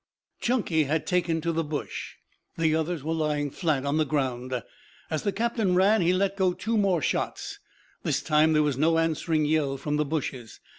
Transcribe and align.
Chunky 0.39 0.85
had 0.85 1.05
taken 1.05 1.41
to 1.41 1.51
the 1.51 1.63
bush. 1.63 2.15
The 2.57 2.73
others 2.73 3.03
were 3.03 3.13
lying 3.13 3.51
flat 3.51 3.85
on 3.85 3.97
the 3.97 4.03
ground. 4.03 4.63
As 5.11 5.21
the 5.21 5.31
captain 5.31 5.75
ran 5.75 6.01
he 6.01 6.11
let 6.11 6.35
go 6.35 6.53
two 6.53 6.75
more 6.75 7.03
shots. 7.03 7.59
This 8.01 8.23
time 8.23 8.53
there 8.53 8.63
was 8.63 8.79
no 8.79 8.97
answering 8.97 9.45
yell 9.45 9.77
from 9.77 9.97
the 9.97 10.05
bushes. 10.05 10.59